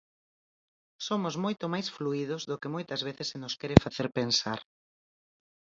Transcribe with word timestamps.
Somos 1.07 1.35
moito 1.43 1.65
máis 1.73 1.87
fluídos 1.95 2.41
do 2.49 2.59
que 2.61 2.73
moitas 2.75 3.01
veces 3.07 3.27
se 3.31 3.37
nos 3.43 3.57
quere 3.59 3.81
facer 3.85 4.07
pensar. 4.19 4.59